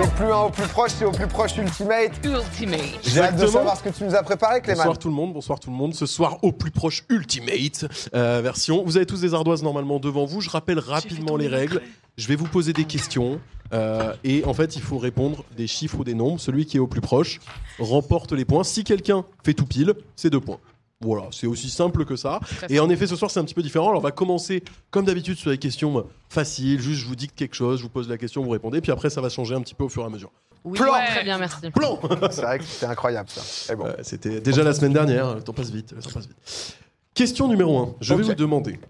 [0.00, 2.24] C'est plus un au plus proche, c'est au plus proche Ultimate.
[2.24, 2.80] Ultimate.
[3.02, 3.48] J'ai hâte de Exactement.
[3.48, 4.78] savoir ce que tu nous as préparé, Clément.
[4.78, 5.92] Bonsoir tout le monde, bonsoir tout le monde.
[5.92, 7.84] Ce soir au plus proche Ultimate
[8.14, 8.84] euh, version.
[8.84, 10.40] Vous avez tous des ardoises normalement devant vous.
[10.40, 11.82] Je rappelle rapidement les règles.
[12.16, 13.40] Je vais vous poser des questions
[13.72, 16.38] euh, et en fait il faut répondre des chiffres ou des nombres.
[16.38, 17.40] Celui qui est au plus proche
[17.80, 18.62] remporte les points.
[18.62, 20.60] Si quelqu'un fait tout pile, c'est deux points.
[21.00, 22.40] Voilà, c'est aussi simple que ça.
[22.68, 23.88] Et en effet, ce soir, c'est un petit peu différent.
[23.90, 26.80] Alors, on va commencer, comme d'habitude, sur des questions euh, faciles.
[26.80, 28.80] Juste, je vous dicte quelque chose, je vous pose la question, vous répondez.
[28.80, 30.32] Puis après, ça va changer un petit peu au fur et à mesure.
[30.64, 30.92] Oui, Plan.
[31.06, 31.70] très bien, merci.
[31.70, 32.00] Plan
[32.32, 33.72] C'est vrai que c'était incroyable ça.
[33.72, 33.86] Et bon.
[33.86, 36.76] Euh, C'était déjà la semaine dernière, le temps passe vite, le temps passe vite.
[37.14, 37.94] Question numéro 1.
[38.00, 38.80] Je vais vous demander,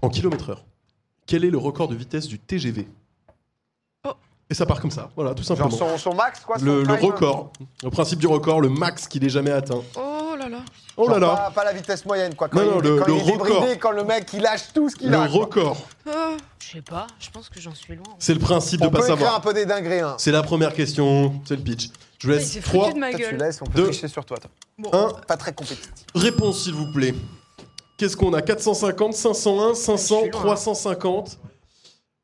[0.00, 0.64] en kilomètres heure,
[1.26, 2.88] quel est le record de vitesse du TGV
[4.06, 4.12] Oh.
[4.48, 5.70] Et ça part comme ça, voilà, tout Genre simplement.
[5.70, 7.52] son, son max, quoi Le, son le time record,
[7.84, 9.82] le principe du record, le max qu'il ait jamais atteint.
[9.96, 10.60] Oh là là.
[11.00, 12.48] Oh là là, Pas, pas la vitesse moyenne, quoi.
[12.48, 14.72] Quand Non, il, non, le- quand le il est débridé, quand le mec il lâche
[14.74, 15.28] tout ce qu'il le a.
[15.28, 15.40] quoi.
[15.40, 15.76] record.
[16.58, 18.04] Je sais pas, je pense que j'en suis loin.
[18.18, 19.36] C'est le principe de On pas peut écrire savoir.
[19.36, 20.00] un peu des dingueries.
[20.00, 20.16] Hein.
[20.18, 21.88] C'est la première question, c'est le pitch.
[22.18, 23.36] Je vous Il laisse s'est 3, foutu de ma Toi, tu gueule.
[23.40, 24.36] laisses, on peut sur toi.
[24.38, 24.50] toi.
[24.76, 24.90] Bon.
[24.92, 25.92] 1, Pas très compétitif.
[26.14, 27.14] réponse s'il vous plaît.
[27.96, 28.42] Qu'est-ce qu'on a?
[28.42, 30.40] 450, 501, 500, Je suis loin.
[30.42, 31.38] 350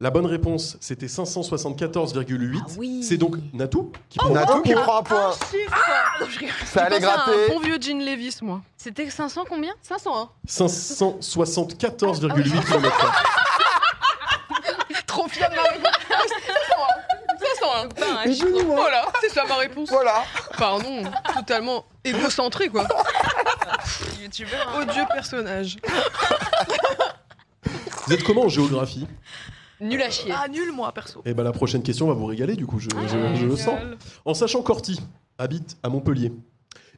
[0.00, 2.58] La bonne réponse, c'était 574,8.
[2.60, 3.04] Ah oui.
[3.04, 4.82] C'est donc Natou qui prend Natou un qui point.
[4.82, 5.30] prend un point.
[5.72, 6.54] Ah, je rigole.
[6.66, 7.30] Ça allait gratter.
[7.30, 8.60] un bon vieux Jean Levis, moi.
[8.76, 9.72] C'était 500 combien?
[9.82, 10.30] 501.
[10.48, 13.12] 574,8 km.
[15.06, 15.92] Trop fier de ma réponse.
[16.10, 17.86] 501.
[17.86, 17.88] 501.
[17.88, 18.46] Pas un Mais chiffre.
[18.48, 18.76] dis-nous, moi.
[18.80, 19.90] Voilà, c'est ça ma réponse.
[19.90, 20.24] Voilà.
[20.58, 21.04] Pardon,
[21.36, 22.84] totalement égocentré, quoi.
[24.20, 24.68] youtubeur.
[24.74, 24.82] hein.
[24.82, 25.76] Odieux personnage.
[28.06, 29.06] Vous êtes comment en géographie?
[29.80, 30.32] Nul à chier.
[30.34, 31.22] Ah, nul, moi, perso.
[31.24, 33.78] Eh ben la prochaine question va vous régaler du coup, je, je- je le sens.
[34.24, 35.00] En sachant qu'Orty
[35.38, 36.32] habite à Montpellier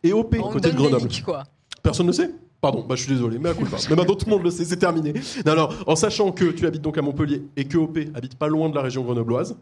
[0.03, 1.09] et OP On côté de des Grenoble.
[1.25, 1.45] quoi.
[1.83, 2.31] Personne ne sait?
[2.61, 3.77] Pardon, bah je suis désolé, mais à coup pas.
[3.91, 5.13] Mais maintenant tout le monde le sait, c'est terminé.
[5.45, 8.49] Non, alors, en sachant que tu habites donc à Montpellier et que OP habite pas
[8.49, 9.57] loin de la région grenobloise,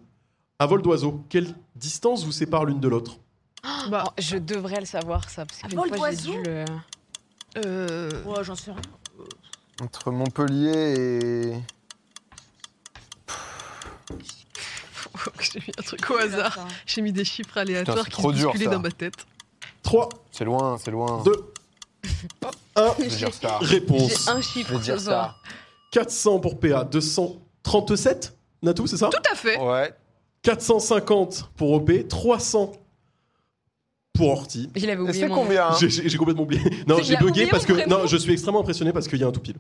[0.59, 3.19] à vol d'oiseau, quelle distance vous sépare l'une de l'autre?
[3.91, 6.33] Bah, Oh, je devrais le savoir, ça, parce À qu'une vol fois, j'ai d'oiseau?
[6.33, 6.64] dû le...
[7.67, 8.24] euh...
[8.24, 8.80] Ouais, j'en sais rien.
[9.83, 10.95] Entre Montpellier
[11.53, 11.53] et.
[15.52, 16.58] J'ai mis un truc au hasard.
[16.86, 18.70] J'ai mis des chiffres aléatoires c'est qui se dur, bousculaient ça.
[18.70, 19.27] dans ma tête.
[19.82, 21.22] 3, C'est loin, c'est loin.
[21.24, 21.32] 2,
[22.77, 23.58] 1, Je dire ça.
[23.58, 24.24] réponse.
[24.24, 25.40] J'ai un Je chiffre dire ce soir.
[25.44, 25.50] ça.
[25.92, 29.58] 400 pour PA, 237 Natou, c'est ça Tout à fait.
[29.60, 29.94] Ouais.
[30.42, 32.72] 450 pour OP, 300
[34.12, 34.70] pour Orty.
[34.74, 36.62] Je l'avais oublié, c'est mon combien hein J'ai- J'ai j'ai complètement oublié.
[36.86, 39.24] Non, C'est j'ai bugué oublié parce que non, je suis extrêmement impressionné parce qu'il y
[39.24, 39.56] a un tout pile.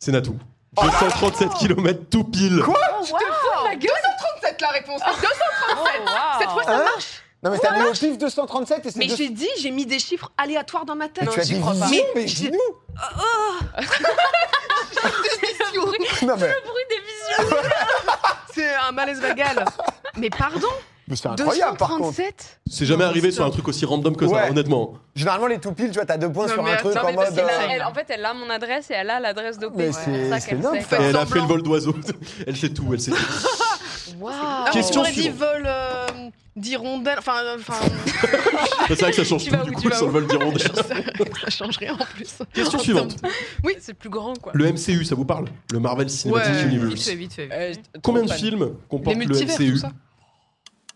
[0.00, 0.36] C'est Natou.
[0.76, 2.60] Oh 237 km tout pile.
[2.64, 2.78] Quoi?
[2.78, 3.90] Oh, Je te fous la gueule
[4.56, 5.00] 237 la réponse.
[5.00, 6.02] 237
[6.40, 7.22] Cette fois, ça Hein marche.
[7.42, 8.98] Non, mais t'as mis au pif 237 et c'est.
[8.98, 11.24] Mais deux- j'ai dit, j'ai mis des chiffres aléatoires dans ma tête.
[11.24, 11.86] Mais tu as j'y dit crois pas.
[11.86, 12.58] vision, Mais mais j'ai- dis-nous
[16.20, 16.52] c'est Non, mais.
[18.54, 19.64] C'est un malaise vagal.
[20.16, 20.66] Mais pardon
[21.06, 22.02] mais c'est incroyable par contre.
[22.10, 24.50] 237 C'est jamais Non, arrivé sur un truc aussi random que ça, Ouais.
[24.50, 24.92] honnêtement.
[25.14, 27.34] Généralement, les tout piles, tu vois, t'as deux points Non, sur un truc en mode.
[27.34, 29.72] que euh, Elle- en fait, elle a mon adresse et elle a l'adresse d'OP.
[29.76, 30.96] Mais C'est c'est- ça c'est qu'elle sait.
[31.00, 31.94] Et elle a fait le vol d'oiseau.
[32.46, 33.16] elle sait tout, elle sait tout.
[34.18, 34.32] Waouh.
[34.34, 35.38] Ah, Question on aurait dit suivante.
[35.38, 36.06] vol euh,
[36.56, 37.18] d'hirondelle.
[37.18, 37.74] Enfin, enfin
[38.88, 40.14] C'est vrai que ça change Tu tout vas du où, coup vas sur le où
[40.14, 40.72] vol d'hirondelle.
[41.42, 42.38] ça change rien en plus.
[42.52, 43.20] Question En suivante.
[43.20, 43.32] termes
[43.64, 44.52] Oui, c'est plus grand, quoi.
[44.54, 47.04] Le MCU, ça vous parle Le Marvel Cinematic vite Universe.
[47.04, 47.42] fait, vite fait.
[47.44, 47.82] vite Euh, fait.
[48.00, 48.38] trop Combien de fan.
[48.38, 49.92] films comporte Les le multivers, tout MCU ça.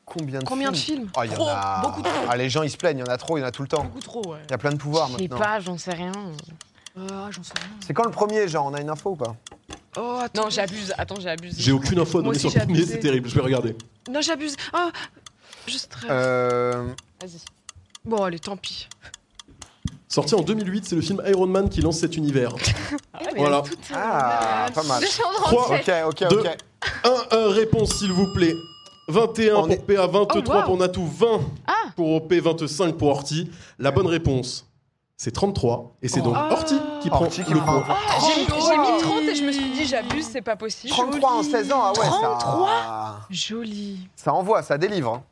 [0.05, 1.81] Combien de Combien de films Ah, il y en Trop, a.
[1.83, 2.13] beaucoup trop.
[2.29, 3.51] Ah, les gens, ils se plaignent, il y en a trop, il y en a
[3.51, 3.85] tout le temps.
[3.85, 4.39] Beaucoup trop, ouais.
[4.47, 5.39] Il y a plein de pouvoirs Je sais maintenant.
[5.39, 6.13] pas, j'en sais rien.
[6.99, 7.69] Ah, j'en sais rien.
[7.87, 9.35] C'est quand le premier, genre, on a une info ou pas?
[9.97, 10.45] Oh, attends.
[10.45, 10.93] Non, j'abuse.
[10.97, 11.57] Attends, j'ai abusé.
[11.61, 12.93] J'ai aucune info à Moi donner aussi, sur le j'ai premier, abusé.
[12.95, 13.77] c'est terrible, je vais regarder.
[14.11, 14.57] Non, j'abuse.
[14.73, 14.91] Ah,
[15.67, 16.11] je stresse.
[16.11, 16.89] Euh.
[17.21, 17.39] Vas-y.
[18.05, 18.89] Bon, allez, tant pis.
[20.09, 22.55] Sorti en 2008, c'est le film Iron Man qui lance cet univers.
[23.37, 23.63] Voilà.
[23.95, 25.01] Ah, pas mal.
[25.01, 26.05] 237.
[26.07, 26.39] Ok, ok, Deux.
[26.41, 26.57] ok.
[27.05, 28.55] 1, 1, réponse s'il vous plaît.
[29.09, 30.63] 21 On pour est- PA, 23 Oh, wow.
[30.65, 31.73] pour Natou, 20 Ah.
[31.97, 33.51] pour OP, 25 pour Horty.
[33.79, 34.67] La bonne réponse,
[35.23, 35.95] c'est 33.
[36.03, 36.49] Et c'est donc Ah.
[36.51, 37.81] Horty qui prend Horty qui le prend.
[37.83, 37.95] point.
[38.21, 38.67] J'ai Oh.
[38.69, 40.93] j'ai mis 30 et je me suis dit, j'abuse, c'est pas possible.
[40.93, 42.69] 33 en 16 ans, ah ouais, 33?
[42.69, 43.21] ça.
[43.31, 44.01] Joli.
[44.17, 45.15] Ça envoie, ça délivre.
[45.15, 45.23] hein.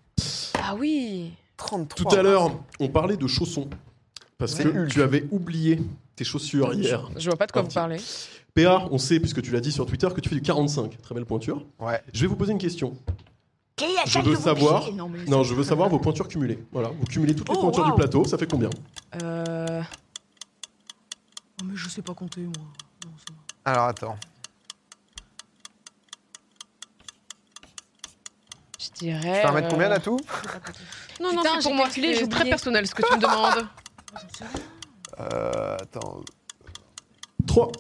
[0.62, 1.32] Ah oui.
[1.56, 2.08] 33.
[2.10, 3.68] Tout à l'heure, on parlait de chaussons.
[4.38, 4.88] Parce que Hulk.
[4.90, 5.80] tu avais oublié
[6.14, 7.10] tes chaussures hier.
[7.16, 8.00] Je vois pas de quoi vous parlez.
[8.54, 10.98] PA, on sait, puisque tu l'as dit sur Twitter, que tu fais du 45.
[11.02, 11.64] Très belle pointure.
[11.80, 12.00] Ouais.
[12.12, 12.94] Je vais vous poser une question.
[14.06, 14.92] Je veux savoir.
[14.92, 16.64] Non, mais Non, je veux savoir vos pointures cumulées.
[16.72, 18.70] Voilà, vous cumulez toutes les Oh, pointures du plateau, ça fait combien?
[19.22, 19.82] Euh.
[21.60, 22.52] Oh, mais je sais pas compter, moi.
[23.04, 23.10] Non.
[23.64, 24.16] Alors attends.
[28.78, 29.40] Je dirais.
[29.40, 30.18] Tu vas remettre combien euh, là tout?
[31.20, 31.88] Non, non, c'est pour moi.
[31.90, 33.66] C'est très personnel ce que tu me demandes.
[35.20, 36.22] euh, Attends.
[37.46, 37.72] 3.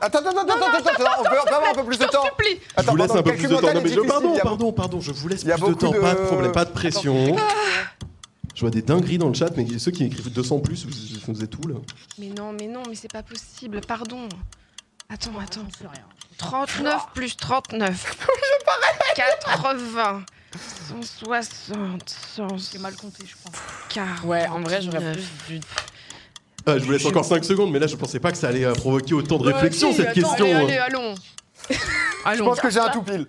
[0.00, 2.24] Attends, attends, attends, attends, attends, attends, on peut avoir un peu plus de temps.
[2.24, 2.60] supplie.
[2.60, 3.72] Je Attends, vous laisse pardon, un peu plus de temps.
[3.72, 5.90] Non, je- pardon, pardon, pardon, je vous laisse plus de temps.
[5.92, 7.36] de- Pas de problème, pas de pression.
[7.38, 7.42] Ah.
[8.54, 10.92] Je vois des dingueries dans le chat, mais ceux qui écrivent 200 plus, vous,
[11.32, 11.76] vous êtes tout là.
[12.18, 13.80] Mais non, mais non, mais c'est pas possible.
[13.80, 14.28] Pardon.
[15.08, 15.66] Attends, attends.
[16.38, 18.16] 39 plus 39.
[19.16, 20.22] 80.
[20.88, 22.08] 160.
[22.36, 22.46] 100.
[22.72, 23.52] J'ai mal compté, je crois.
[23.88, 24.24] 40.
[24.24, 25.60] Ouais, en vrai, j'aurais plus dû.
[26.66, 28.64] Ah, je vous laisse encore 5 secondes, mais là je pensais pas que ça allait
[28.64, 30.44] euh, provoquer autant de réflexion si, cette attends, question.
[30.46, 31.14] Allez, allez, allons.
[31.70, 31.76] Je
[32.28, 32.44] allons.
[32.44, 33.26] pense que j'ai un tout pile.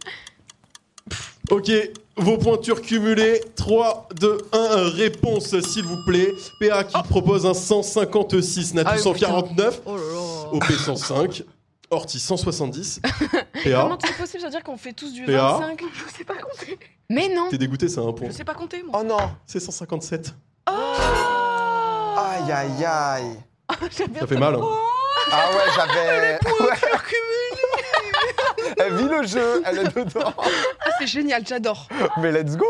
[1.50, 1.72] Ok,
[2.18, 3.42] vos pointures cumulées.
[3.56, 6.34] 3, 2, 1, réponse s'il vous plaît.
[6.60, 10.54] PA qui propose un 156, Natu Ah, 149, Oh là là.
[10.54, 11.44] OP 105,
[11.90, 13.02] Orti 170.
[13.02, 13.10] PA,
[13.64, 15.58] Comment c'est possible Ça veut dire qu'on fait tous du PA.
[15.60, 16.80] 25 Je sais pas compter.
[17.10, 18.30] Mais non t'es dégoûté, c'est un point.
[18.30, 19.00] Je sais pas compter, moi.
[19.02, 19.18] Oh non.
[19.46, 20.34] C'est 157.
[22.24, 23.38] Aïe, aïe, aïe.
[23.92, 24.62] Ça fait mal, hein.
[25.32, 26.40] Ah ouais, j'avais.
[28.78, 30.34] Elle vit le jeu, elle est dedans.
[30.38, 31.88] Ah, c'est génial, j'adore.
[32.18, 32.66] Mais let's go.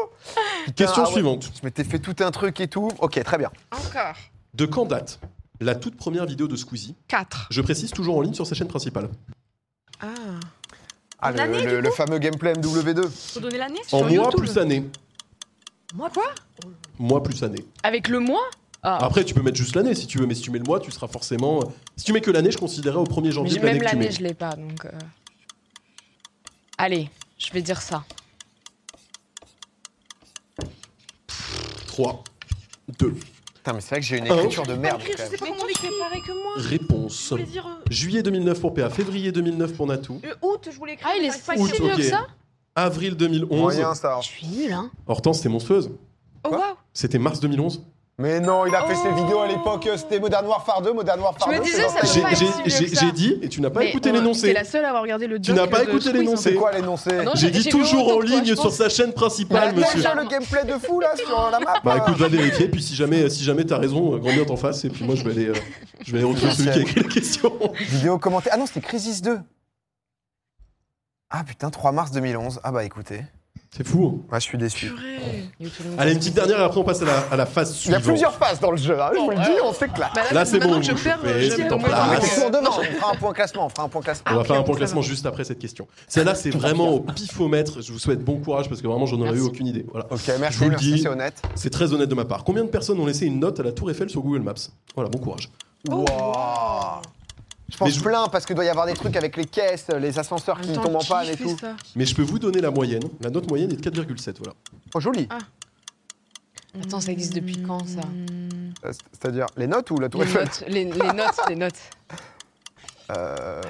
[0.76, 1.14] Question Ah ouais.
[1.14, 1.52] suivante.
[1.56, 2.90] Je m'étais fait tout un truc et tout.
[3.00, 3.52] Ok, très bien.
[3.72, 4.16] Encore.
[4.54, 5.20] De quand date
[5.62, 7.48] la toute première vidéo de Squeezie 4.
[7.50, 9.10] Je précise toujours en ligne sur sa chaîne principale.
[10.02, 10.08] Ah.
[11.20, 13.10] Ah, le, le- fameux gameplay MW2.
[13.34, 14.40] Faut donner l'année En Sur mois YouTube.
[14.42, 14.90] plus année.
[15.96, 16.26] Moi, quoi?
[17.00, 17.66] Mois plus année.
[17.84, 18.44] Avec le mois?
[18.86, 20.66] Ah, Après, tu peux mettre juste l'année si tu veux, mais si tu mets le
[20.66, 21.62] mois, tu seras forcément.
[21.96, 23.90] Si tu mets que l'année, je considérais au 1er mais janvier de l'année même que
[23.90, 24.12] tu l'année, mets.
[24.12, 24.86] je l'ai pas, donc...
[24.86, 24.92] euh.
[26.78, 28.04] Allez, je vais dire ça.
[31.88, 32.24] 3,
[33.00, 33.12] 2,
[33.56, 34.36] Putain, mais c'est vrai que j'ai une Un.
[34.38, 35.00] écriture de merde.
[35.02, 35.32] écrire, quand je même.
[35.32, 37.34] sais pas comment pareil que moi réponse.
[37.34, 37.66] Dire.
[37.68, 41.08] euh, Juillet 2009 pour PA, février 2009 pour Natou, euh, août, je voulais écrire.
[41.14, 41.96] Ah, il est pas si ok.
[41.96, 42.28] que ça
[42.76, 43.58] avril 2011.
[43.58, 44.20] Moyen, ça.
[44.22, 45.92] Je suis nulle, hein Hortense, c'était monstrueuse.
[46.44, 46.62] Oh, waouh.
[46.92, 47.84] C'était mars 2011.
[48.20, 49.16] Mais non, il a fait ses Oh.
[49.16, 49.88] vidéos à l'époque.
[49.88, 51.64] euh, C'était Modern Warfare 2, Modern Warfare Je me 2.
[51.66, 53.06] disais, c'est dans ça ta J'ai pas être j'ai- si vieux j'ai- que ça.
[53.08, 54.54] j'ai dit, et tu n'as pas Mais écouté C'est l'énoncé.
[54.54, 56.50] la seule à avoir regardé le Tu doc n'as pas de écouté Squeeze, l'énoncé.
[56.52, 58.76] C'est quoi l'énoncé Non, J'ai j'ai- dit j'ai vu toujours en ligne je sur pense.
[58.76, 59.98] sa chaîne Mais principale, attends, monsieur.
[60.16, 61.74] le gameplay de fou là sur la map.
[61.84, 64.58] Bah écoute, va vérifier, puis si jamais, si jamais t'as raison, euh, grand bien t'en
[64.58, 65.54] face, et puis moi je vais aller, euh,
[66.06, 67.52] je vais aller retrouver celui qui a écrit la question.
[67.90, 68.50] Vidéo commentée.
[68.54, 69.40] Ah non, c'était Crisis 2.
[71.32, 72.60] Ah putain, 3 mars 2011.
[72.64, 73.22] Ah bah écoutez.
[73.76, 74.06] C'est fou.
[74.22, 74.32] hein.
[74.32, 74.88] Ouais, je suis déçu.
[74.88, 75.50] Purée.
[75.98, 77.76] Allez, une petite dernière, et après on passe à la, à la phase Il y
[77.76, 78.04] a suivante.
[78.04, 80.12] plusieurs phases dans le jeu, hein, je vous le dis, on s'éclate.
[80.14, 81.84] Bah Là, c'est maintenant bon, que je vous perds, chauffez, je c'est vais en tomber
[81.86, 82.00] place.
[82.00, 83.90] Non, mais dans c'est le- pour demain, on fera un point classement, on fera un
[83.90, 84.26] point classement.
[84.32, 85.88] On va ok, faire un point classement juste après cette question.
[86.08, 87.82] Celle-là, c'est vraiment au pifomètre.
[87.82, 89.86] Je vous souhaite bon courage parce que vraiment, j'en aurais eu aucune idée.
[89.92, 90.06] Voilà.
[90.12, 91.02] Ok, Je merci, vous le merci, dis.
[91.02, 91.42] c'est honnête.
[91.56, 92.44] C'est très honnête de ma part.
[92.44, 94.54] Combien de personnes ont laissé une note à la Tour Eiffel sur Google Maps?
[94.94, 95.50] Voilà, bon courage.
[95.90, 96.06] Wow.
[97.72, 99.88] Je pense Mais je- plein parce qu'il doit y avoir des trucs avec les caisses,
[100.00, 101.58] les ascenseurs qui Attends, tombent en qui panne et fait tout.
[101.58, 103.04] ça Mais je peux vous donner la moyenne.
[103.22, 104.38] La note moyenne est de 4,7.
[104.40, 104.54] Voilà.
[104.94, 105.28] Oh, joli.
[106.84, 108.02] Attends, ça existe depuis quand, ça?
[108.02, 108.74] Hmm.
[108.86, 110.44] Euh, C'est-à-dire les notes ou la tour les Eiffel?
[110.44, 111.80] notes, les, les notes, les notes.
[113.12, 113.62] Euh,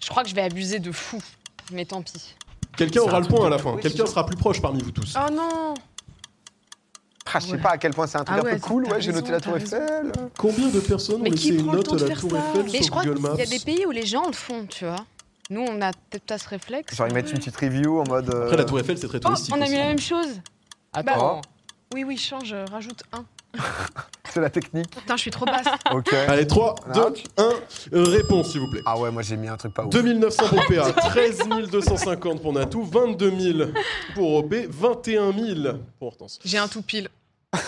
[0.00, 1.18] Je crois que je vais abuser de fou,
[1.72, 2.34] mais tant pis.
[2.76, 3.76] Quelqu'un aura le point à la fin.
[3.78, 5.14] Quelqu'un sera plus proche parmi vous tous.
[5.18, 5.74] Oh non
[7.34, 7.58] ah, je sais Ouais.
[7.58, 8.84] pas à quel point c'est un truc Ah un ouais, peu cool.
[8.86, 9.56] Ouais, j'ai noté la tour.
[9.56, 10.12] Eiffel.
[10.38, 12.82] Combien de personnes Mais ont qui laissé une note à la Tour Eiffel Mais sur
[12.84, 15.04] je crois Google qu'il y a des pays où les gens le font, tu vois.
[15.50, 16.94] Nous, on a peut-être pas ce réflexe.
[16.94, 18.32] Genre ils mettent une petite review en mode.
[18.34, 19.54] euh, Après, la Tour Eiffel, c'est très Oh, touristique.
[19.56, 20.28] on a mis la même chose.
[20.92, 21.40] Attends.
[21.94, 23.24] Oui, oui, change, euh, rajoute un.
[24.30, 24.90] C'est la technique.
[24.90, 25.64] Putain, je suis trop basse.
[25.90, 26.12] Ok.
[26.12, 28.10] Allez, 3, 2, Non, 1.
[28.10, 28.82] Réponse, s'il vous plaît.
[28.84, 29.90] Ah ouais, moi j'ai mis un truc pas ouf.
[29.90, 31.38] 2900 pour PA, 13
[31.70, 33.70] 250 pour Natou, 22 000
[34.14, 36.38] pour OP, 21 000 pour Hortense.
[36.44, 37.08] J'ai un tout pile.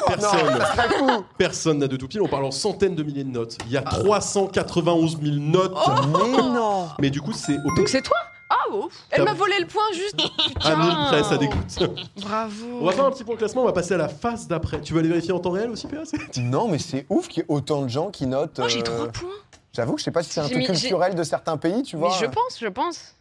[0.07, 1.25] Personne, serait fou.
[1.39, 2.21] personne n'a de tout pile.
[2.21, 3.57] On parle en centaines de milliers de notes.
[3.67, 5.75] Il y a 391 000 notes.
[6.07, 6.89] Mais non.
[7.01, 8.17] Mais du coup, c'est OP Donc c'est toi
[8.51, 8.93] Ah, ouf.
[9.11, 10.21] Elle m'a volé le point juste.
[10.65, 11.79] à 1000 près, ça dégoûte.
[12.17, 12.67] Bravo.
[12.83, 14.81] On va faire un petit point classement, on va passer à la phase d'après.
[14.83, 17.43] Tu veux aller vérifier en temps réel aussi, PA c'est- Non, mais c'est ouf qu'il
[17.43, 18.61] y ait autant de gens qui notent.
[18.63, 19.29] Oh, j'ai euh, trois points.
[19.73, 22.03] J'avoue que je sais pas si c'est un truc culturel de certains pays, tu Mais
[22.09, 22.17] vois.
[22.21, 23.15] je pense, je pense.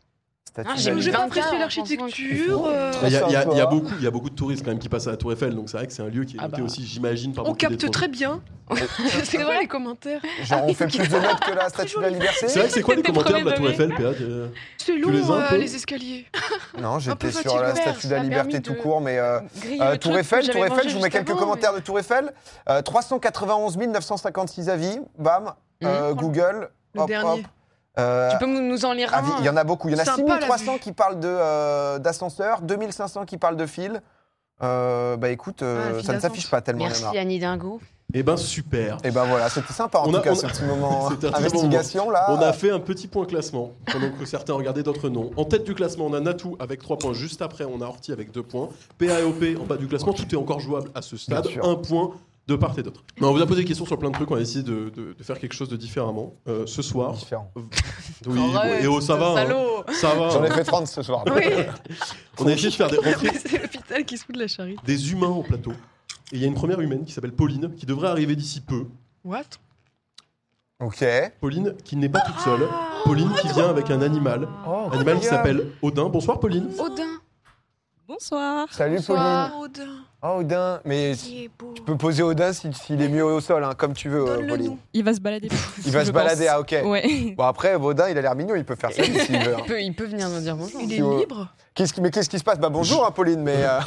[0.57, 2.65] Ah, j'ai apprécié 24, l'architecture.
[2.67, 3.65] euh, Il y, a- il y a- il y a sympa.
[3.67, 5.55] beaucoup, il y a beaucoup de touristes quand même qui passent à la Tour Eiffel,
[5.55, 6.63] donc c'est vrai que c'est un lieu qui est Ah noté bah.
[6.65, 8.41] aussi, j'imagine, par On capte très bien.
[9.23, 10.21] C'est vrai les commentaires.
[10.43, 12.73] Genre on fait plus de notes que la statue de la liberté C'est vrai que
[12.75, 13.67] c'est quoi les commentaires de la Tour.
[13.67, 16.27] Eiffel, PA euh, C'est long, euh, peu les escaliers.
[16.79, 19.17] Non, j'étais sur la statue de la liberté tout court, mais
[19.99, 22.31] Tour Eiffel, Tour Eiffel, je vous mets quelques commentaires de Tour Eiffel.
[22.69, 25.53] Euh, 391 956 avis, bam,
[25.83, 27.29] euh, Google, Le hop, dernier.
[27.41, 27.47] hop.
[27.99, 29.97] Euh, Tu peux nous en lire avis, un il y en a beaucoup, il y
[29.97, 30.79] en a Sympa, la 6300 vue.
[30.79, 34.01] qui parlent de, euh, d'ascenseur, 2500 qui parlent de fil.
[34.61, 37.05] Euh, bah écoute, euh, Ah, ça ne s'affiche pas tellement, Merci.
[37.17, 37.79] Annie Dingo.
[38.13, 38.97] Eh ben super.
[39.03, 41.29] Et ben voilà, c'était sympa en On tout a- cas on ce petit moment très
[41.29, 42.25] bon investigation là.
[42.29, 45.29] On a fait un petit point classement, pendant que certains regardaient d'autres non.
[45.37, 47.13] En tête du classement, on a Natou avec 3 points.
[47.13, 48.69] Juste après, on a Horty avec 2 points.
[48.97, 50.13] PA et OP en bas du classement.
[50.13, 51.43] Tout est encore jouable à ce stade.
[51.43, 51.69] Bien sûr.
[51.69, 52.11] Un point
[52.49, 53.03] de part et d'autre.
[53.21, 55.13] On vous a posé des questions sur plein de trucs, on va essayer de, de-
[55.17, 56.33] de faire quelque chose de différemment.
[56.47, 57.13] Euh, ce soir.
[57.13, 57.51] Différent.
[58.27, 59.41] Oui, bon, et oh, ça va.
[59.41, 59.83] hein.
[59.93, 60.29] Ça va.
[60.29, 60.53] J'en ai hein.
[60.55, 61.23] fait 30 ce soir.
[61.33, 61.41] Oui.
[62.37, 64.81] On a essayé de faire des, rentrer C'est l'hôpital qui se fout de la charité.
[64.85, 65.71] des humains au plateau.
[66.31, 68.87] Et il y a une première humaine qui s'appelle Pauline, qui devrait arriver d'ici peu.
[69.23, 69.43] What?
[70.81, 71.05] Ok.
[71.39, 72.67] Pauline qui n'est pas toute seule.
[73.05, 74.47] Pauline qui vient avec un animal.
[74.67, 76.09] Oh, Animal qui s'appelle Odin.
[76.09, 76.69] Bonsoir Pauline.
[76.77, 77.19] Odin.
[78.07, 78.67] Bonsoir.
[78.71, 79.51] Salut Bonsoir.
[79.51, 79.63] Pauline.
[79.65, 83.71] Odin, Oh Odin, mais tu peux poser Odin s'il s'il est mieux au sol, hein,
[83.77, 84.75] comme tu veux, euh, Pauline.
[84.93, 85.47] Il va se balader.
[85.85, 86.53] Il va se balader, pense.
[86.55, 86.75] ah ok.
[86.85, 87.33] Ouais.
[87.37, 89.55] Bon après, Odin, il a l'air mignon, il peut faire ça s'il veut.
[89.55, 89.59] hein.
[89.59, 90.81] Il peut, il peut venir nous dire bonjour.
[90.81, 91.47] Il est libre
[92.01, 92.59] mais qu'est-ce qui se passe?
[92.59, 93.63] Bah bonjour hein, Pauline, mais...
[93.63, 93.79] euh,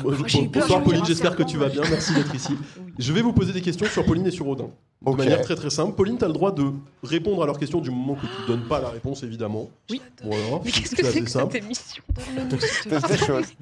[0.48, 1.82] Bonsoir Pauline, j'espère que tu vas bien.
[1.90, 2.56] Merci d'être ici.
[2.98, 4.70] Je vais vous poser des questions sur Pauline et sur Odin.
[5.04, 5.94] De manière très très simple.
[5.96, 8.46] Pauline, tu as le droit de répondre à leurs questions du moment que tu ne
[8.46, 9.68] donnes pas la réponse, évidemment.
[9.90, 10.00] Oui.
[10.22, 10.60] Voilà.
[10.64, 11.52] Mais qu'est-ce C'est que c'est que simple.
[11.52, 12.02] cette émission.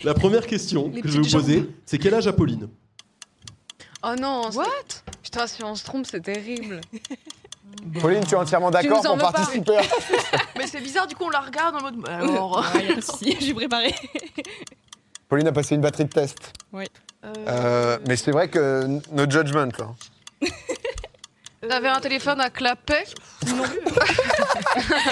[0.05, 2.69] La première question Les que je vais vous poser, c'est quel âge a Pauline?
[4.03, 4.51] Oh non.
[4.55, 4.67] What?
[5.23, 6.81] Putain, si on se trompe, c'est terrible.
[8.01, 9.79] Pauline, tu es entièrement d'accord pour participer
[10.59, 11.97] Mais c'est bizarre, du coup, on la regarde en mode.
[11.97, 12.65] bah, Alors.
[12.97, 13.95] De souci, j'ai préparé.
[15.29, 16.53] Pauline a passé une batterie de test.
[16.75, 16.85] euh,
[17.47, 19.69] Euh, mais c'est vrai que no judgment.
[19.79, 20.49] Là.
[21.69, 23.05] T'avais un téléphone à clapet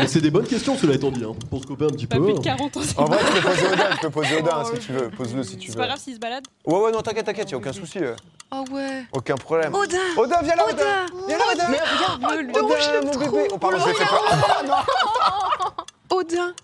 [0.01, 2.17] Mais C'est des bonnes questions, cela étant dit, hein, pour se couper un petit Pas
[2.17, 2.25] peu.
[2.25, 2.81] plus de 40 ans.
[2.83, 4.93] c'est En vrai, pas- tu peux poser Odin, tu peux poser Odin hein, si tu
[4.93, 5.11] veux.
[5.11, 5.79] Pose-le si tu C'est veux.
[5.81, 6.45] pas grave s'il se balade.
[6.65, 7.99] Ouais, ouais, non, t'inquiète, t'inquiète, y a aucun souci.
[7.99, 8.17] euh.
[8.51, 9.05] Oh ouais.
[9.13, 9.75] Aucun problème.
[9.75, 12.51] Odin Odin, viens là, Odin Odin Viens là, Odin Mais regarde-le.
[12.65, 13.21] Odin, l'aime mon trop.
[13.31, 14.65] bébé Oh, pardon, j'ai fait peur.
[14.67, 16.55] Non Odin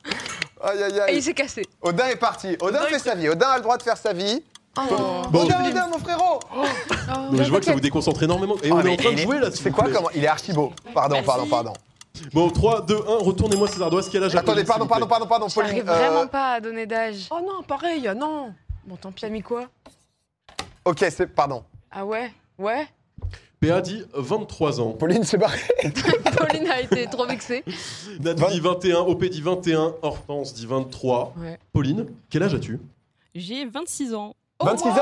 [0.62, 1.16] Aïe, aïe, Et aïe.
[1.18, 1.62] il s'est cassé.
[1.82, 2.56] Odin est parti.
[2.62, 3.28] Odin Odin, fait sa vie.
[3.28, 4.42] Odin a le droit de faire sa vie.
[4.76, 5.22] Oh.
[5.30, 8.56] Bon, Odin, mon frérot Non, mais je vois que ça vous déconcentre énormément.
[8.62, 9.50] Et Ah, on est en train de il est- jouer là.
[9.50, 9.94] s'il C'est vous quoi plaît.
[9.94, 10.72] comment Il est archi beau.
[10.92, 11.72] Pardon, pardon, pardon.
[12.32, 14.08] Bon, 3, 2, 1, retournez-moi ces ardoises.
[14.08, 15.70] Quel âge a Attendez, Pauline, pardon, s'il vous pardon, plaît pardon, pardon, Pauline.
[15.70, 17.26] J'arrive euh, vraiment pas à donner d'âge.
[17.30, 18.52] Oh non, pareil, non
[18.86, 19.22] Bon, tant pis.
[19.22, 19.64] T'as mis quoi
[20.84, 21.26] Ok, c'est.
[21.26, 21.62] Pardon.
[21.90, 22.86] Ah ouais Ouais.
[23.60, 24.90] PA dit 23 ans.
[24.92, 25.58] Pauline, c'est barré.
[26.36, 27.64] Pauline a été trop vexée.
[28.20, 31.32] Nat dit 21, OP dit 21, Hortense dit 23.
[31.38, 31.58] Ouais.
[31.72, 32.78] Pauline, quel âge as-tu?
[33.34, 34.34] J'ai 26 ans.
[34.62, 34.94] 26 ans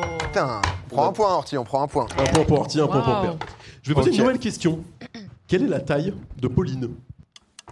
[0.18, 2.06] Putain, on prend un point, Horty, on prend un point.
[2.16, 3.20] Un point pour Horty, un point pour.
[3.22, 3.36] PA.
[3.82, 4.16] Je vais poser Ok.
[4.16, 4.84] une nouvelle question.
[5.48, 6.94] Quelle est la taille de Pauline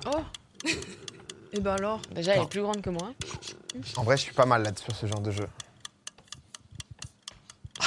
[1.53, 3.13] Et ben alors Déjà, elle est plus grande que moi.
[3.97, 5.47] En vrai, je suis pas mal là sur ce genre de jeu.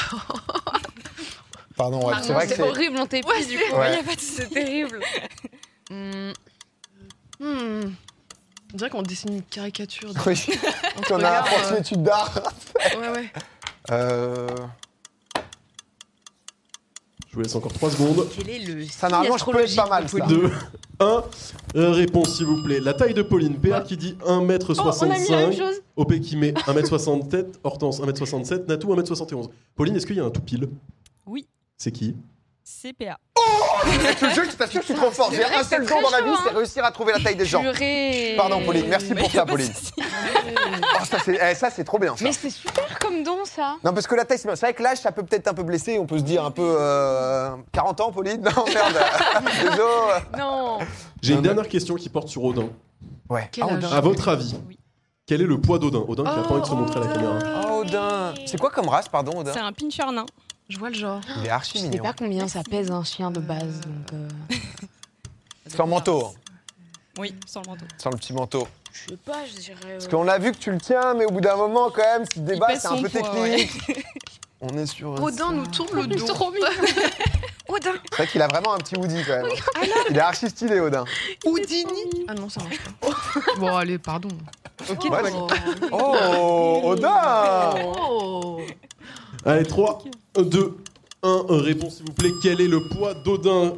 [1.75, 3.75] Pardon, ouais, Ah c'est vrai que c'est horrible, on t'épuise Ouais, du c'est- coup.
[3.77, 3.93] Ouais.
[3.93, 4.99] Y a pas de- C'est terrible.
[5.91, 6.31] Hmm,
[7.41, 7.89] Hmm.
[8.73, 10.13] On dirait qu'on dessine une caricature.
[10.13, 10.35] de- Oui,
[11.07, 12.33] qu'on a regarde, apporté une étude d'art.
[12.95, 13.31] euh, Ouais, ouais.
[13.91, 14.47] Euh.
[17.29, 18.27] Je vous laisse encore 3 secondes.
[18.35, 20.25] Quel est le Ça, normalement, je peux être pas mal, ça.
[20.25, 20.51] 2,
[20.99, 21.23] 1.
[21.93, 22.79] Réponse, s'il vous plaît.
[22.81, 23.55] La taille de Pauline.
[23.57, 25.57] PA qui dit Oh, on a mis la même 1m65.
[25.57, 25.81] chose.
[25.95, 27.45] OP qui met 1m67.
[27.63, 28.67] Hortense 1m67.
[28.67, 29.49] Natou 1m71.
[29.75, 30.67] Pauline, est-ce qu'il y a un tout pile?
[31.25, 31.47] Oui.
[31.77, 32.15] C'est qui?
[32.63, 33.17] CPA.
[33.85, 35.31] Je te jure, je t'assure, je suis trop fort.
[35.33, 37.61] J'ai un seul don dans la vie, c'est réussir à trouver la taille des gens.
[37.61, 38.35] Purée.
[38.37, 39.71] Pardon, Pauline, merci Mais pour ça, Pauline.
[39.97, 42.23] Oh, ça, c'est eh, ça, c'est trop bien, ça.
[42.23, 43.77] Mais c'est super comme don, ça.
[43.83, 44.55] Non, parce que la taille, c'est bien.
[44.55, 45.97] C'est vrai que l'âge, ça peut peut-être un peu blesser.
[45.99, 46.75] On peut se dire un peu.
[46.79, 48.99] euh, 40 ans, Pauline Non, merde.
[49.61, 49.79] Désolé.
[50.37, 50.79] Non.
[51.21, 52.69] J'ai une dernière question qui porte sur Odin.
[53.29, 53.49] Ouais.
[53.51, 53.93] Quel Ah, âge.
[53.93, 54.77] À votre avis, Oui.
[55.25, 56.03] quel est le poids d'Odin?
[56.07, 57.39] Odin qui a pas envie de se montrer à la caméra.
[57.71, 58.33] Oh, Odin.
[58.45, 59.53] C'est quoi comme race, pardon, Odin?
[59.53, 60.25] C'est un pincher nain.
[60.71, 61.19] Je vois le genre.
[61.41, 62.03] Il est archi Je sais mignon.
[62.03, 63.81] pas combien ça pèse un chien de base.
[63.81, 64.27] Donc euh,
[65.67, 66.31] Sans manteau, hein.
[67.17, 67.85] Oui, sans le manteau.
[67.97, 68.67] sans le petit manteau.
[68.93, 69.77] Je sais pas, je dirais.
[69.85, 72.01] euh, Parce qu'on a vu que tu le tiens, mais au bout d'un moment, quand
[72.03, 73.71] même, si le débat, c'est un peu poids, technique.
[74.61, 75.21] On est sur.
[75.21, 76.25] Odin nous tourne le dos.
[76.25, 76.67] Trop mignon.
[77.67, 79.51] Odin C'est vrai qu'il a vraiment un petit Woody quand même.
[80.09, 81.03] Il est archi stylé, Odin.
[81.45, 83.07] Houdini Ah non, ça marche pas.
[83.57, 84.29] bon, allez, pardon.
[84.89, 85.47] Ok, Pauline.
[85.91, 88.61] Oh, Odin Oh
[89.45, 90.03] Allez, 3,
[90.37, 90.77] 2,
[91.23, 91.45] 1.
[91.49, 92.31] Réponse, s'il vous plaît.
[92.41, 93.73] Quel est le poids d'Odin?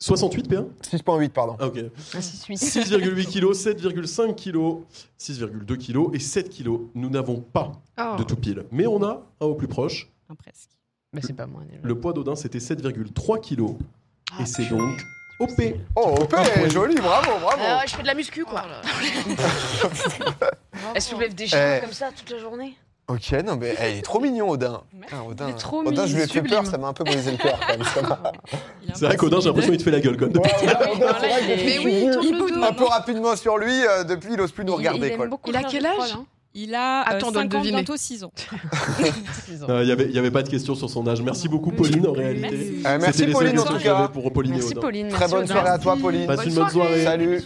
[0.00, 1.56] 68 PA 6.8, pardon.
[1.58, 1.78] Ah, ok.
[2.14, 2.56] Un 6-8.
[2.56, 4.84] 6,8 kg, 7,5 kg,
[5.18, 6.78] 6,2 kg et 7 kg.
[6.94, 8.14] Nous n'avons pas Oh.
[8.16, 8.64] de tout pile.
[8.70, 10.08] Mais on a un au plus proche.
[10.28, 10.70] Enfin, presque.
[11.12, 11.62] Bah, c'est pas moi.
[11.82, 13.74] Le poids d'Odin, c'était 7,3 kg.
[14.32, 15.00] Ah, et c'est donc
[15.40, 15.50] OP.
[15.96, 16.34] Oh, OP,
[16.70, 17.60] joli, bravo, bravo.
[17.60, 18.64] Ah, je fais de la muscu, quoi.
[20.94, 21.80] Elle soulève des chiens Eh.
[21.80, 22.76] comme ça toute la journée.
[23.08, 24.82] Ok, non, mais eh, il est trop mignon, Odin.
[25.00, 27.04] Putain, Odin, Il est trop Odin je lui ai fait peur, ça m'a un peu
[27.04, 27.82] brisé le cœur quand même.
[27.84, 28.32] ça m'a-
[28.82, 30.36] Il a un C'est vrai qu'Odin, j'ai l'impression qu'il te fait la gueule quand même.
[30.36, 32.64] Ouais, Odin, c'est vrai que depuis Mais que oui, il suis tourne venu le dos.
[32.64, 35.12] un peu rapidement sur lui, euh, depuis il ose plus nous Il- regarder.
[35.12, 35.26] quoi.
[35.26, 36.26] beaucoup Il a quel âge hein.
[36.54, 37.76] Il a euh, Attends, on doit le 5 ans, deviner.
[37.78, 38.32] bientôt 6 ans.
[39.68, 41.20] Euh, Il n'y avait, il y avait pas de question sur son âge.
[41.22, 42.48] Merci beaucoup, Pauline, en réalité.
[42.50, 42.82] Merci.
[42.86, 44.08] Euh, merci C'était les seules Pauline en questions tout que j'avais cas.
[44.08, 44.80] pour Pauline et Merci Odin.
[44.80, 45.08] Pauline.
[45.08, 45.52] Très merci bonne Odin.
[45.54, 46.26] soirée à toi, Pauline.
[46.26, 47.04] Passe une bonne soirée.
[47.04, 47.36] Salut.
[47.36, 47.40] Et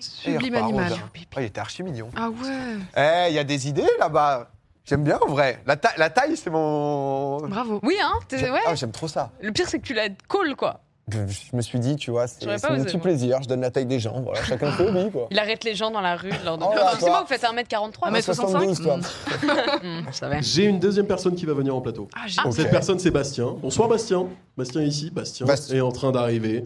[0.00, 0.92] Sublime repart, animal.
[0.92, 1.02] Odin.
[1.36, 2.08] Oh, il était archi mignon.
[2.16, 4.50] Ah ouais Eh, il y a des idées là-bas.
[4.86, 5.60] J'aime bien en vrai.
[5.66, 7.38] La, ta- la taille, c'est mon.
[7.48, 7.80] Bravo.
[7.82, 8.60] Oui, hein t'es- J'aime- ouais.
[8.66, 9.30] Ah, j'aime trop ça.
[9.40, 10.80] Le pire, c'est que tu l'as call, quoi.
[11.08, 13.02] Je me suis dit, tu vois, c'est c'est osé, petit moi.
[13.04, 13.38] plaisir.
[13.40, 14.20] Je donne la taille des gens.
[14.22, 15.28] Voilà, chacun fait lui, quoi.
[15.30, 16.30] Il arrête les gens dans la rue.
[16.44, 17.20] Leur Oh Excusez-moi, toi.
[17.22, 18.08] vous faites 1m43.
[18.08, 18.94] Un mètre 72, toi.
[18.94, 20.42] Hum, je savais.
[20.42, 22.08] J'ai une deuxième personne qui va venir en plateau.
[22.16, 22.54] Ah, j'ai Ok.
[22.54, 23.54] Cette personne, c'est Bastien.
[23.62, 24.26] Bonsoir, Bastien.
[24.56, 25.10] Bastien est ici.
[25.10, 25.76] Bastien Bastien.
[25.76, 26.64] est en train d'arriver.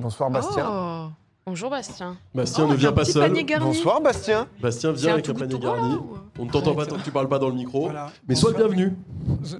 [0.00, 0.68] Bonsoir, Bastien.
[0.70, 1.08] Oh.
[1.46, 2.16] Bonjour, Bastien.
[2.34, 3.30] Bastien Oh, ne vient pas seul.
[3.60, 4.46] Bonsoir, Bastien.
[4.62, 5.94] Bastien vient avec un panier garni.
[5.94, 7.82] ou- On ne t'entend pas tant que tu parles pas dans le micro.
[7.84, 8.06] Voilà.
[8.26, 8.94] Mais sois bienvenu.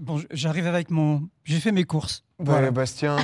[0.01, 1.23] Bon, j'arrive avec mon.
[1.45, 2.25] J'ai fait mes courses.
[2.39, 2.71] Ouais, Voilà.
[2.71, 3.17] Bastien.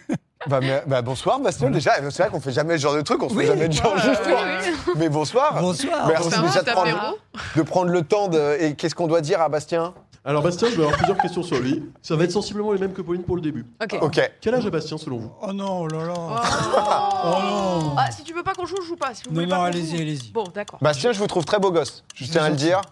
[0.48, 1.70] bah, mais- bah, bonsoir, Bastien.
[1.70, 3.22] Déjà, c'est vrai qu'on fait jamais ce genre de truc.
[3.22, 3.44] On se Oui.
[3.44, 5.60] fait jamais de genre Ouais, juste oui, Mais bonsoir.
[5.60, 6.08] Bonsoir.
[6.08, 7.16] Merci déjà de prendre,
[7.56, 8.56] de prendre le temps de.
[8.62, 9.92] Et qu'est-ce qu'on doit dire à Bastien?
[10.28, 11.82] Alors, Bastien, je vais avoir plusieurs questions sur lui.
[12.02, 13.64] Ça va être sensiblement les mêmes que Pauline pour le début.
[13.82, 13.96] Ok.
[14.02, 14.30] Ok.
[14.42, 15.32] Quel âge a Bastien selon vous?
[15.40, 16.14] Oh non, oh là là.
[16.18, 17.28] Oh.
[17.42, 17.94] non.
[17.96, 19.14] Ah, si tu veux pas qu'on joue, je joue pas.
[19.14, 20.02] Si vous Non, voulez non, pas qu'on allez-y, joue.
[20.02, 20.30] allez-y.
[20.30, 20.78] Bon, d'accord.
[20.82, 22.04] Bastien, je vous trouve très beau gosse.
[22.14, 22.82] Je tiens à le dire.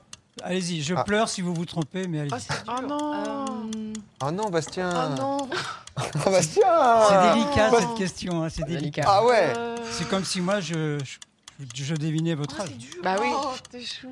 [0.43, 1.05] Allez-y, je Ah.
[1.05, 2.41] pleure si vous vous trompez, mais Ah, allez-y.
[2.41, 2.75] c'est dur.
[2.79, 3.15] Oh non.
[3.15, 3.93] Euh,
[4.25, 4.91] Oh non, Bastien.
[4.95, 5.37] Oh non.
[5.99, 6.01] Oh,
[6.31, 6.63] Bastien.
[7.11, 9.05] c'est délicat cette question, hein, c'est délicat.
[9.07, 9.53] Ah ouais.
[9.55, 12.69] Euh, C'est comme si moi je, je, je devinais votre ah, âge.
[12.71, 12.95] c'est dur.
[13.03, 13.29] Bah oui.
[13.31, 14.09] Oh, t'es chou.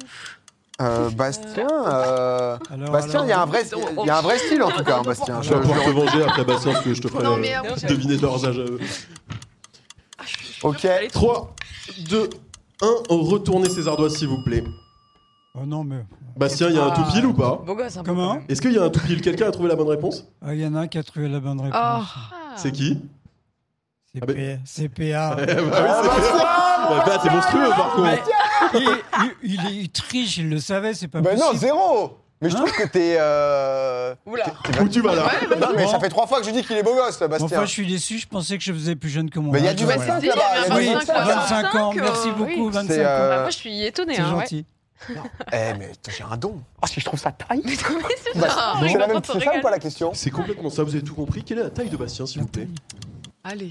[0.83, 1.69] Euh, Bastien.
[1.71, 3.62] euh, Alors, Bastien, il y, a un vrai-
[4.02, 5.40] il y a un vrai style en tout cas, hein, Bastien.
[5.40, 7.88] Je vais pouvoir te venger après Bastien parce que je te ferai Non, euh, euh,
[7.88, 8.59] deviner leurs âges.
[8.59, 8.81] à eux.
[10.19, 10.23] Ah,
[10.64, 10.78] Ok.
[10.78, 11.54] sûre que j'allais 3,
[12.11, 12.28] 2,
[12.83, 12.87] 1.
[13.09, 14.64] Retournez ces ardoises s'il vous plaît.
[15.54, 16.04] Oh non, mais.
[16.37, 18.11] Bastien, il y a un tout pile ou pas Beau gosse, un peu.
[18.11, 18.45] Comment quand même.
[18.49, 20.61] Est-ce qu'il y a un tout pile Quelqu'un a trouvé la bonne réponse Ah, Il
[20.61, 21.78] y en a un qui a trouvé la bonne réponse.
[21.81, 22.02] Ah.
[22.57, 22.99] C'est qui
[24.12, 25.37] C'est Ah, mais- P- c'est PA.
[25.38, 28.11] Eh bah oui, c'est bah, t'es monstrueux par contre.
[28.75, 29.01] Il,
[29.43, 31.59] il- il triche, il le savait, c'est pas Ben non, possible.
[31.61, 32.19] zéro.
[32.43, 33.17] Mais je Hein trouve que t'es.
[33.19, 34.45] euh, Oula.
[34.83, 35.91] Où tu vas là Non, mais Bon.
[35.91, 37.47] ça fait trois fois que je dis qu'il est beau gosse, Bastien.
[37.47, 39.65] Enfin, je suis déçu, je pensais que je faisais plus jeune que mon Mais il
[39.65, 40.05] y a du voilà.
[40.05, 40.77] 25 Si, là-bas.
[40.77, 41.25] Oui, du 25 là.
[41.25, 42.73] 25 ans, 25, merci euh, beaucoup, oui.
[42.73, 43.09] 25 C'est, ans.
[43.09, 44.15] euh, Bah, moi, je suis étonnée.
[44.17, 44.41] C'est hein, ouais.
[44.41, 44.67] gentil.
[45.53, 46.61] Eh, mais j'ai un don.
[46.83, 47.63] Oh, si je trouve ça taille.
[47.65, 51.15] Mais comment c'est Bah, ça ou pas la question C'est complètement ça, vous avez tout
[51.15, 51.43] compris.
[51.45, 52.69] Quelle est la taille de Bastien s'il vous plaît
[53.47, 53.71] Allez.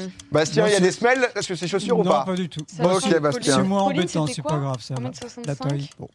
[0.00, 2.34] Hum, Bastien, il y a c'est- des semelles sur ses chaussures ou non, pas pas
[2.34, 2.64] du tout.
[2.78, 3.56] Bon, ok, Bastien.
[3.56, 5.00] C'est moins Pauline, embêtant, c'était c'est quoi pas grave, ça va.
[5.10, 5.90] 1m65 La taille.
[5.98, 6.08] Bon.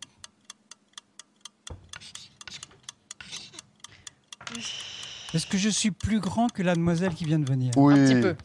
[5.34, 7.94] Est-ce que je suis plus grand que la demoiselle qui vient de venir Oui.
[7.94, 8.36] Un petit peu.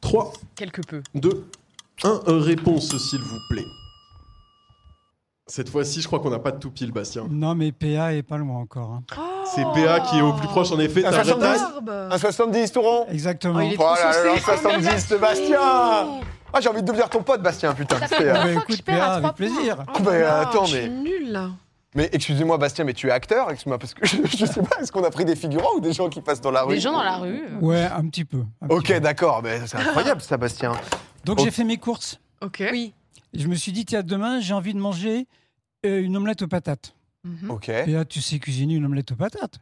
[0.00, 1.02] 3, Quelque peu.
[1.14, 1.46] 2,
[2.04, 2.20] 1.
[2.26, 3.64] Réponse s'il vous plaît.
[5.46, 7.26] Cette fois-ci, je crois qu'on n'a pas de tout pile, Bastien.
[7.30, 8.92] Non, mais PA est pas loin encore.
[8.92, 9.02] hein.
[9.54, 11.04] C'est PA qui est au plus proche, en effet.
[11.04, 11.40] Un T'as la 70.
[11.60, 12.12] taille Barbe.
[12.12, 13.58] Un 70 touron Exactement.
[13.58, 14.50] Oh, il est Oh trop là là, saucé.
[14.52, 17.98] un 70, Sébastien Ah, j'ai envie de devenir ton pote, Bastien, putain.
[17.98, 19.76] Ça C'est, fait Ah bah, fois que écoute, je PA, trois avec plaisir.
[19.88, 21.50] Oh Mais, là là, attends, je mais- suis nulle là.
[21.94, 24.90] Mais excusez-moi, Bastien, mais tu es acteur Excuse-moi, parce que je, je sais pas, est-ce
[24.90, 26.74] qu'on a pris des figurants ou des gens qui passent dans la rue?
[26.76, 27.42] Des gens dans la rue.
[27.50, 27.60] euh.
[27.60, 28.38] Ouais, un petit peu.
[28.62, 30.72] un petit Ok, d'accord, mais c'est incroyable ça, Bastien.
[31.26, 32.18] Donc j'ai fait mes courses.
[32.42, 32.62] Ok.
[32.72, 32.94] Oui.
[33.34, 35.26] Et je me suis dit, tiens, demain, j'ai envie de manger
[35.84, 36.94] euh, une omelette aux patates.
[37.24, 37.50] Mhm.
[37.50, 37.68] Ok.
[37.68, 39.58] Et là, tu sais cuisiner une omelette aux patates.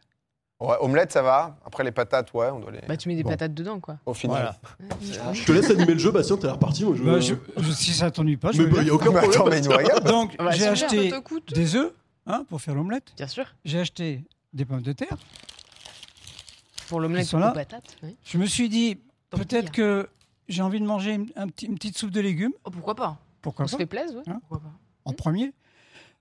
[0.60, 1.58] Ouais, omelette, ça va.
[1.64, 2.80] Après, les patates, ouais, on doit les.
[2.86, 3.30] Bah, tu mets des Bon.
[3.30, 3.98] patates dedans, quoi.
[4.04, 4.54] Au final.
[5.32, 6.84] Je te laisse animer le jeu, Bastien, t'as l'air parti.
[6.84, 7.02] Moi, je...
[7.02, 8.86] Bah, je- je- si ça t'ennuie pas, je Mais veux bah, bien.
[8.88, 9.30] y a aucun Mais problème.
[9.40, 10.10] attends, mais il nous.
[10.10, 11.10] Donc, bah, j'ai acheté
[11.54, 11.92] des œufs
[12.26, 13.12] hein, pour faire l'omelette.
[13.16, 13.46] Bien sûr.
[13.64, 15.16] J'ai acheté des pommes de terre.
[16.88, 17.96] Pour l'omelette aux patates.
[18.02, 18.16] oui.
[18.24, 18.98] Je me suis dit,
[19.30, 19.72] peut-être hein.
[19.72, 20.08] que
[20.48, 22.52] j'ai envie de manger une, un petit- une petite soupe de légumes.
[22.64, 24.22] Oh, pourquoi pas Pourquoi On se pas fait plaisir, ouais.
[24.40, 24.72] Pourquoi pas
[25.04, 25.52] En premier.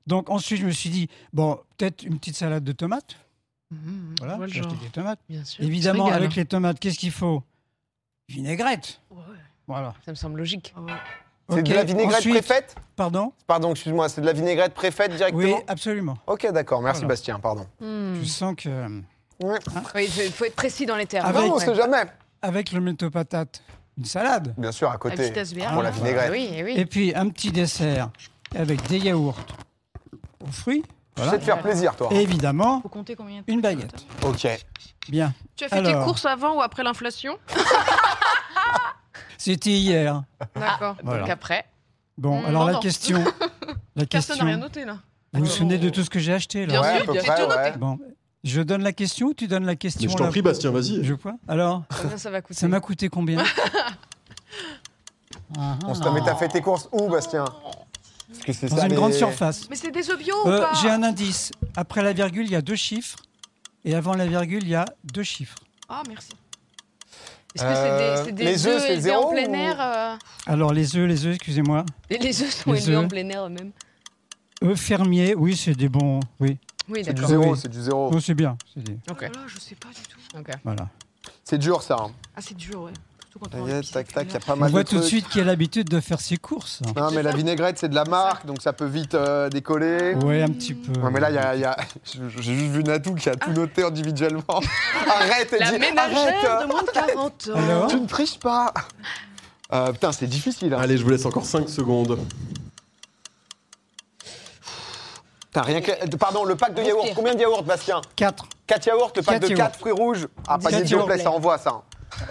[0.07, 3.15] Donc, ensuite, je me suis dit, bon, peut-être une petite salade de tomates.
[3.71, 5.19] Mhm, je Voilà, le j'ai acheté des tomates.
[5.29, 5.63] Bien sûr.
[5.63, 6.41] Évidemment, régale, avec hein.
[6.41, 7.43] les tomates, qu'est-ce qu'il faut?
[8.27, 9.01] Vinaigrette.
[9.11, 9.17] Ouais.
[9.67, 9.93] Voilà.
[10.05, 10.73] Ça me semble logique.
[10.75, 10.91] Ah ouais.
[11.51, 12.75] C'est de la vinaigrette ensuite- préfaite?
[12.95, 13.33] Pardon?
[13.47, 15.57] Pardon, excuse-moi, c'est de la vinaigrette préfaite directement?
[15.57, 16.17] Oui, absolument.
[16.27, 17.13] Ok, d'accord, merci Voilà.
[17.13, 17.65] Bastien, pardon.
[17.79, 18.15] Hmm.
[18.21, 18.69] Je sens que
[19.41, 19.57] Ouais.
[19.95, 21.25] Oui, il faut être précis dans les termes.
[21.25, 21.65] Avec- non, on Ouais.
[21.65, 22.03] sait jamais.
[22.41, 23.63] avec l'omelette aux patates,
[23.97, 24.53] une salade.
[24.57, 25.31] Bien sûr, à Un côté.
[25.31, 26.31] Pour la Ah, vinaigrette.
[26.31, 26.73] Oui, eh oui.
[26.77, 28.11] Et puis un petit dessert
[28.55, 29.39] avec des yaourts
[30.47, 30.81] aux fruits.
[30.83, 31.31] Tu Voilà.
[31.31, 32.09] sais te faire plaisir, toi.
[32.11, 34.05] Et évidemment, Faut compter combien une baguette.
[34.23, 34.47] Ok.
[35.09, 35.33] Bien.
[35.55, 35.99] Tu as fait Alors.
[36.01, 37.37] tes courses avant ou après l'inflation
[39.37, 40.23] C'était hier.
[40.55, 40.95] D'accord.
[41.03, 41.21] Voilà.
[41.21, 41.65] Donc après,
[42.17, 43.23] Bon, Hmm, alors la question.
[43.95, 44.81] La Personne n'a rien question.
[44.83, 44.97] noté là.
[45.33, 47.13] Vous vous souvenez de tout ce que j'ai acheté là Bien Ouais, sûr, à peu
[47.13, 47.55] j'ai près, tout noté.
[47.61, 47.77] ouais.
[47.77, 47.99] Bon,
[48.43, 50.71] je donne la question ou tu donnes la question Mais je t'en là prie, Bastien,
[50.71, 51.03] vas-y.
[51.03, 51.33] Je vois.
[51.47, 53.43] Alors, combien ça va coûter ça m'a coûté combien
[55.57, 57.45] Ah, On se mais t'as fait tes courses où, Bastien?
[58.29, 59.67] Parce que c'est Dans ça, une les- grande surface.
[59.69, 61.51] Mais c'est des œufs bio Euh, ou pas J'ai un indice.
[61.75, 63.17] Après la virgule, il y a deux chiffres.
[63.85, 65.55] Et avant la virgule, il y a deux chiffres.
[65.87, 66.29] Ah, merci.
[67.55, 69.49] Est-ce que c'est Euh, des, c'est des les œufs, œufs c'est élevés zéro en plein
[69.49, 70.15] ou- air euh,
[70.45, 71.85] Alors, les œufs, les œufs, excusez-moi.
[72.09, 73.09] Les œufs sont Les élevés en œufs.
[73.09, 73.71] plein air eux-mêmes.
[74.63, 76.19] Œufs fermiers, oui, c'est des bons.
[76.39, 76.57] Oui,
[76.89, 77.29] Oui, C'est du d'accord.
[77.29, 77.59] zéro, Oui.
[77.59, 78.11] c'est du zéro.
[78.13, 78.57] Oh, c'est bien.
[78.73, 79.17] c'est des- Ok.
[79.19, 80.19] Oh là là, je sais pas du tout.
[80.39, 80.49] ok.
[80.63, 80.89] Voilà.
[81.43, 81.95] C'est dur, ça.
[81.99, 82.11] hein.
[82.35, 82.91] Ah, c'est dur, ouais.
[83.31, 85.03] Surtout quand on a Tac, tac, y a pas On mal voit de tout de
[85.03, 86.81] suite qui a l'habitude de faire ses courses.
[86.95, 90.15] Non, mais la vinaigrette, c'est de la marque, donc ça peut vite euh, décoller.
[90.15, 90.99] Ouais, un petit peu.
[90.99, 93.51] Ouais, mais là, il y a, y a- j'ai juste vu Natou qui a tout
[93.51, 94.41] noté individuellement.
[95.07, 97.55] Arrête, elle La dit, ménagère arrête, de moins de 40 ans.
[97.55, 98.73] Alors tu ne triches pas.
[99.73, 100.73] Euh, putain, c'est difficile.
[100.73, 100.79] Hein.
[100.81, 102.17] Allez, je vous laisse encore 5 secondes.
[105.51, 106.15] Putain, rien que...
[106.15, 107.09] Pardon, le pack de yaourt.
[107.15, 108.01] Combien de yaourts, Bastien?
[108.15, 108.45] 4.
[108.65, 109.71] 4 yaourts, le pack Quatre de yaourts.
[109.71, 110.27] 4 fruits rouges.
[110.47, 111.05] Ah, yaourts.
[111.05, 111.83] plaît, ça envoie ça.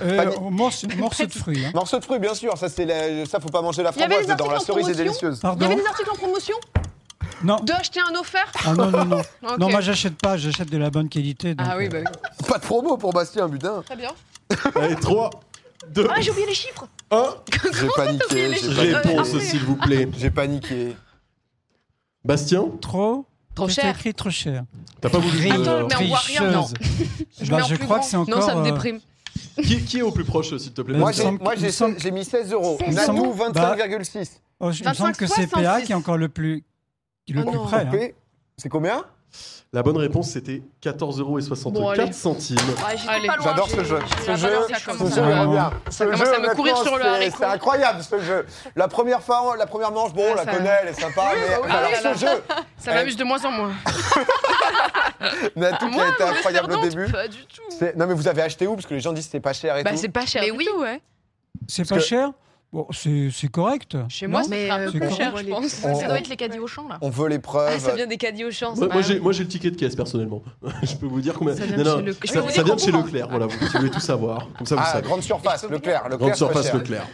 [0.03, 1.65] Euh, Panier- morceau, morceau de fruits.
[1.65, 1.71] hein.
[1.75, 2.57] Morceau de fruits, bien sûr.
[2.59, 4.51] Ça, c'est la- ça faut pas manger la framboise dedans.
[4.51, 5.35] La cerise est promotion délicieuse.
[5.35, 6.55] Il y Pardon avait des articles en promotion
[7.43, 7.57] Non.
[7.63, 9.23] Deux acheter un offert Ah non, non, non.
[9.59, 11.55] Non, moi j'achète pas, j'achète de la bonne qualité.
[11.55, 12.47] donc, Ah oui, euh, bah oui.
[12.49, 13.83] Pas de promo pour Bastien, putain.
[13.83, 14.11] Très bien.
[14.75, 15.31] Allez, 3,
[15.91, 17.35] 2, Ah, j'ai oublié les chiffres 1.
[17.53, 18.25] J'ai paniqué.
[18.31, 18.93] J'ai paniqué.
[19.09, 20.09] Réponse, s'il vous plaît.
[20.19, 20.97] J'ai paniqué.
[22.25, 23.25] Bastien, Trop
[23.55, 23.85] Trop cher.
[23.85, 24.63] t'as écrit trop cher?
[25.01, 25.51] t'as pas voulu.
[25.51, 26.67] Attends, euh, mais on voit rien, non.
[27.41, 27.99] Je Bah, je crois grand.
[28.01, 28.39] que c'est encore.
[28.41, 29.01] Non, ça me déprime.
[29.63, 31.23] Qui, qui est au plus proche, s'il te plaît Moi, j'ai
[31.71, 32.79] semble- mis 16 euros.
[33.05, 34.41] Semble- 25,6.
[34.61, 35.87] oh, je- il me 25, semble que c'est PA 66.
[35.87, 36.65] qui est encore le plus,
[37.29, 37.87] le Oh plus près.
[37.87, 38.09] hein.
[38.57, 39.05] C'est combien?
[39.75, 42.11] La bonne réponse, c'était 14,64 Bon, allez.
[42.13, 42.57] centimes.
[42.57, 42.97] Ouais,
[43.45, 43.99] J'adore ce jeu.
[44.17, 45.71] j'ai Ce la jeu, valeur ce ça jeu, commence j'aime à- bien.
[45.91, 47.37] Ça Ce commence jeu, à me courir sur le c'est- haricot.
[47.41, 48.47] C'est incroyable ce jeu.
[48.77, 51.33] La première fois, la première manche, bon, Ah, on la ça- connaît, elle est sympa,
[51.35, 52.43] mais bah alors ce jeu,
[52.89, 53.73] Ça m'amuse de moins en moins.
[55.57, 57.11] Natou qui a été incroyable au début.
[57.11, 57.63] Pas du tout.
[57.77, 58.75] C'est- Non mais vous avez acheté où?
[58.75, 59.97] Parce que les gens disent que c'est pas cher et Bah, tout.
[59.97, 60.43] c'est pas cher.
[60.45, 60.67] Mais oui.
[60.73, 61.01] tout, ouais.
[61.67, 62.31] C'est Parce pas que- cher?
[62.71, 63.97] Bon, c'est c'est correct.
[64.11, 65.81] Chez moi, Non c'est Mais un euh, peu plus c'est cher, je pense.
[65.85, 66.99] On- Ça doit être les caddies au champ, là.
[67.01, 67.97] On veut les Ah, ça preuves.
[67.97, 68.77] vient des caddies au champ.
[68.77, 70.43] Moi, moi, j'ai, moi, j'ai le ticket de caisse personnellement.
[70.83, 71.57] je peux vous dire combien.
[71.57, 72.45] Ça vient Non, de chez Leclerc.
[72.45, 72.93] ça, ça vient de chez.
[72.93, 73.29] Leclerc.
[73.31, 74.49] Voilà, vous, si vous voulez tout savoir.
[74.59, 75.07] Comme ça, vous Ah, savez.
[75.09, 76.01] grande surface, Leclerc.
[76.09, 76.75] Grande Leclerc, c'est pas surface cher.
[76.77, 77.07] Leclerc.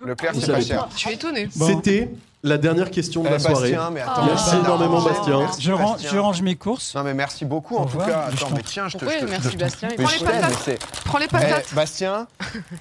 [0.00, 0.88] Leclerc, Vous c'est pas savez cher.
[0.92, 1.48] Je suis étonnée.
[1.56, 1.66] Bon.
[1.66, 2.10] C'était
[2.46, 3.72] la dernière question de Eh, la soirée.
[3.72, 5.38] Bastien, mais attends, Merci énormément, non, Bastien.
[5.40, 6.10] merci, Je, range, Bastien.
[6.10, 6.94] je range mes courses.
[6.94, 8.26] Non mais merci beaucoup Au en tout cas.
[8.28, 9.04] Attends, t'en- mais tiens, je te.
[9.04, 10.78] Te- merci Bastien mais Prends je les patates.
[11.04, 11.74] Prends les Eh, patates.
[11.74, 12.26] Bastien,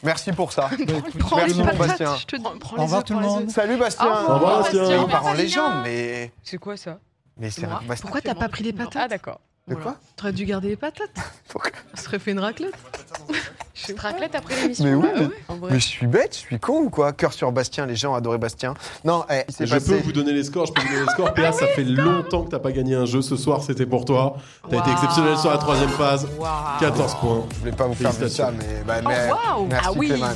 [0.04, 0.70] merci pour ça.
[1.20, 1.78] Prends merci les patates.
[1.78, 2.16] Bastien.
[2.18, 2.36] Je te.
[2.60, 3.50] Prends Au revoir tout le les monde.
[3.50, 4.08] Salut Bastien.
[4.08, 5.02] Au revoir, Bastien.
[5.04, 6.32] Il part en légende, mais.
[6.44, 7.00] C'est quoi ça
[7.38, 7.68] Mais c'est.
[8.02, 9.40] Pourquoi t'as pas pris les Ah, patates d'accord.
[9.68, 11.10] De quoi T'aurais dû garder les patates.
[11.50, 12.76] Pourquoi On serait fait une raclette.
[13.76, 14.86] Je te raclette après l'émission.
[14.86, 17.52] Mais oui, bah mais- ouais, je suis bête, je suis con ou quoi Cœur sur
[17.52, 18.74] Bastien, les gens adoraient Bastien.
[19.04, 19.86] Non, eh, Je passé.
[19.98, 21.34] peux vous donner les scores, je peux vous donner les scores.
[21.34, 23.22] PA, ça fait longtemps que t'as pas gagné un jeu.
[23.22, 24.38] Ce soir, c'était pour toi.
[24.70, 24.92] T'as été Waouh.
[24.94, 26.26] exceptionnel sur la troisième phase.
[26.40, 26.80] Waouh.
[26.80, 27.46] 14 points.
[27.54, 28.82] Je voulais pas vous faire ça, mais.
[28.88, 29.68] bah, Oh, mais.
[29.70, 30.08] Merci Ah oui.
[30.08, 30.28] Clément.